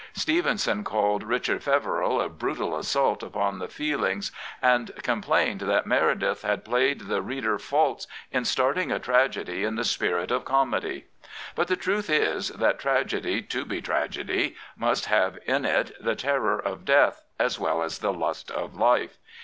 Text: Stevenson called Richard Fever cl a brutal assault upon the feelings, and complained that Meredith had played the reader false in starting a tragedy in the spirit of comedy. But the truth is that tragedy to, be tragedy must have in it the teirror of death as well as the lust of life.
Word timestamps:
Stevenson 0.13 0.83
called 0.83 1.21
Richard 1.21 1.61
Fever 1.61 2.01
cl 2.03 2.21
a 2.21 2.27
brutal 2.27 2.75
assault 2.75 3.21
upon 3.21 3.59
the 3.59 3.67
feelings, 3.67 4.31
and 4.59 4.89
complained 5.03 5.59
that 5.61 5.85
Meredith 5.85 6.41
had 6.41 6.65
played 6.65 7.01
the 7.01 7.21
reader 7.21 7.59
false 7.59 8.07
in 8.31 8.43
starting 8.43 8.91
a 8.91 8.97
tragedy 8.97 9.63
in 9.63 9.75
the 9.75 9.83
spirit 9.83 10.31
of 10.31 10.43
comedy. 10.43 11.05
But 11.53 11.67
the 11.67 11.75
truth 11.75 12.09
is 12.09 12.47
that 12.49 12.79
tragedy 12.79 13.43
to, 13.43 13.63
be 13.63 13.79
tragedy 13.79 14.55
must 14.75 15.05
have 15.05 15.37
in 15.45 15.65
it 15.65 15.91
the 16.03 16.15
teirror 16.15 16.59
of 16.59 16.83
death 16.83 17.23
as 17.37 17.59
well 17.59 17.83
as 17.83 17.99
the 17.99 18.11
lust 18.11 18.49
of 18.49 18.73
life. 18.75 19.19